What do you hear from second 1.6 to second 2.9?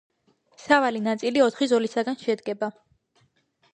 ზოლისაგან შედგება.